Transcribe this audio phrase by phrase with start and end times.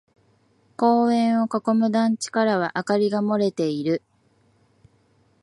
[0.77, 4.01] 公園を囲む団地からは明かりが漏れている。